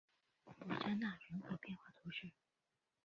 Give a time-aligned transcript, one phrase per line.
[0.45, 2.31] 伯扎讷人口变化图示